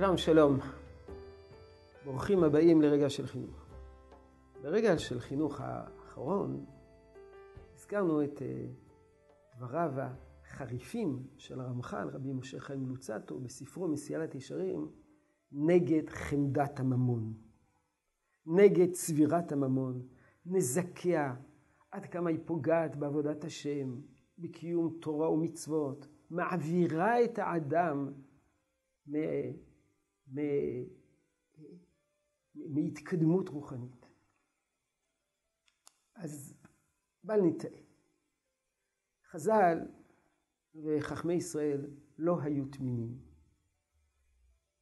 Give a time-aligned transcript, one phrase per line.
[0.00, 0.58] שלום, שלום.
[2.04, 3.66] ברוכים הבאים לרגע של חינוך.
[4.62, 6.64] ברגע של חינוך האחרון
[7.74, 8.66] הזכרנו את אה,
[9.56, 14.88] דבריו החריפים של הרמח"ל, רבי משה חיים לוצטו, בספרו מסיילת ישרים,
[15.52, 17.34] נגד חמדת הממון,
[18.46, 20.02] נגד צבירת הממון,
[20.46, 21.34] נזקיה,
[21.90, 24.00] עד כמה היא פוגעת בעבודת השם,
[24.38, 28.12] בקיום תורה ומצוות, מעבירה את האדם
[32.54, 34.06] מהתקדמות רוחנית.
[36.14, 36.54] אז
[37.24, 37.80] בל נטעה.
[39.30, 39.78] חז"ל
[40.74, 43.18] וחכמי ישראל לא היו תמימים.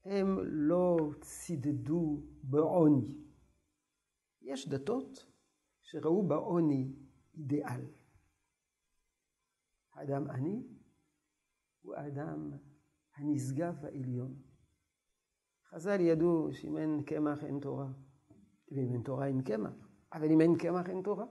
[0.04, 3.14] הם לא צידדו בעוני.
[4.42, 5.26] יש דתות
[5.82, 6.92] שראו בעוני
[7.34, 7.80] אידיאל.
[9.92, 10.62] האדם עני
[11.82, 12.52] הוא האדם
[13.14, 14.42] הנשגב העליון.
[15.74, 17.86] חז"ל ידעו שאם אין קמח אין תורה,
[18.72, 21.26] ואם אין תורה אין קמח, אבל אם אין קמח אין תורה.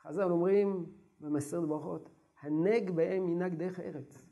[0.00, 0.86] חז"ל אומרים
[1.20, 4.26] במסרת ברכות, הנג בהם מנהג דרך ארץ.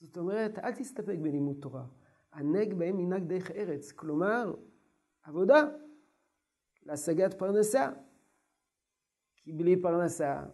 [0.00, 1.86] זאת אומרת, אל תסתפק בלימוד תורה,
[2.32, 4.54] הנג בהם מנהג דרך ארץ, כלומר,
[5.22, 5.62] עבודה
[6.82, 7.90] להשגת פרנסה.
[9.36, 10.44] כי בלי פרנסה,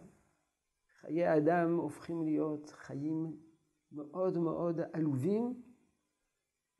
[1.01, 3.37] חיי האדם הופכים להיות חיים
[3.91, 5.61] מאוד מאוד עלובים,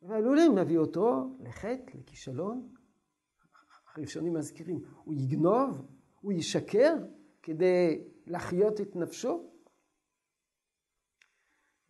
[0.02, 2.68] ועלולים להביא אותו לחטא, לכישלון.
[3.96, 5.86] הראשונים מזכירים, הוא יגנוב,
[6.20, 6.94] הוא ישקר
[7.42, 9.50] כדי להחיות את נפשו.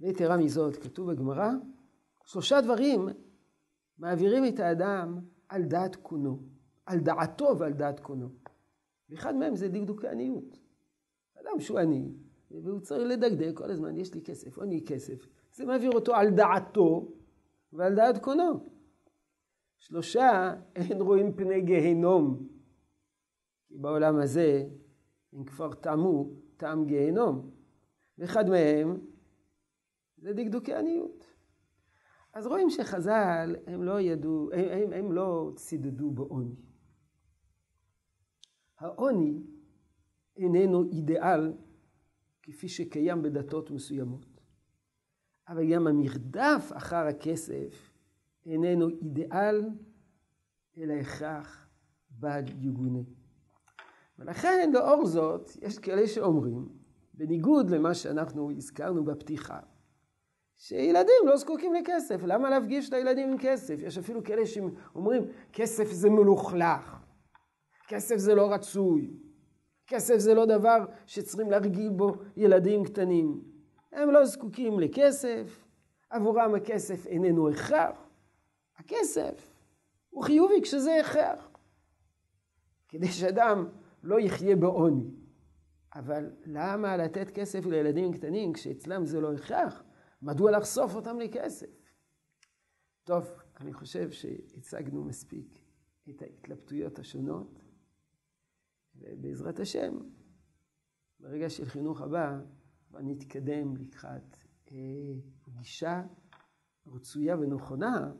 [0.01, 1.51] ויתרה מזאת, כתוב בגמרא,
[2.25, 3.09] שלושה דברים
[3.99, 6.43] מעבירים את האדם על דעת קונו,
[6.87, 8.29] על דעתו ועל דעת קונו.
[9.09, 10.59] ואחד מהם זה דקדוקי עניות.
[11.41, 12.13] אדם שהוא עני,
[12.51, 15.27] והוא צריך לדקדק כל הזמן, יש לי כסף, אין לי כסף.
[15.53, 17.13] זה מעביר אותו על דעתו
[17.73, 18.65] ועל דעת קונו.
[19.79, 22.49] שלושה, אין רואים פני גיהנום.
[23.69, 24.69] כי בעולם הזה
[25.33, 27.51] הם כבר טעמו טעם גיהנום.
[28.19, 29.01] ואחד מהם
[30.17, 31.27] זה דקדוקי עניות.
[32.33, 36.55] אז רואים שחז"ל הם לא ידעו, הם, הם, הם לא צידדו בעוני.
[38.79, 39.43] העוני
[40.37, 41.53] איננו אידיאל
[42.43, 44.36] כפי שקיים בדתות מסוימות.
[45.49, 47.93] אבל גם המרדף אחר הכסף
[48.47, 49.63] איננו אידיאל,
[50.79, 51.69] אלא הכרח
[52.11, 53.03] בל יגונה.
[54.19, 56.69] ולכן לאור זאת, יש כאלה שאומרים,
[57.15, 59.59] בניגוד למה שאנחנו הזכרנו בפתיחה,
[60.57, 63.75] שילדים לא זקוקים לכסף, למה להפגיש את הילדים עם כסף?
[63.83, 66.97] יש אפילו כאלה שאומרים, כסף זה מלוכלך,
[67.89, 69.11] כסף זה לא רצוי,
[69.87, 73.56] כסף זה לא דבר שצריכים להרגיל בו ילדים קטנים.
[73.97, 75.65] הם לא זקוקים לכסף,
[76.11, 78.09] עבורם הכסף איננו הכרח.
[78.77, 79.53] הכסף
[80.11, 81.51] הוא חיובי כשזה הכרח.
[82.89, 83.69] כדי שאדם
[84.03, 85.11] לא יחיה בעוני.
[85.95, 89.83] אבל למה לתת כסף לילדים קטנים כשאצלם זה לא הכרח?
[90.23, 91.91] מדוע לחשוף אותם לכסף?
[93.05, 93.25] טוב,
[93.61, 95.59] אני חושב שהצגנו מספיק
[96.11, 97.61] את ההתלבטויות השונות.
[98.95, 99.99] ובעזרת השם,
[101.21, 102.39] ברגע של חינוך הבא,
[103.03, 104.37] נתקדם לקראת
[104.73, 104.77] אה,
[105.49, 106.03] גישה
[106.87, 108.13] רצויה ונכונה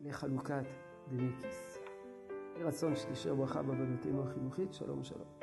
[0.00, 0.64] לחלוקת
[1.08, 1.78] דמי כיס.
[2.56, 4.72] יהי רצון שתשאר ברכה בעבודתנו החינוכית.
[4.72, 5.41] שלום שלום.